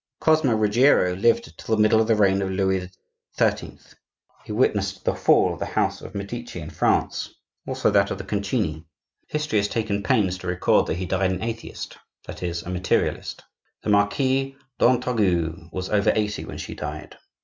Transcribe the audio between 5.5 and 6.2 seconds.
of the house of the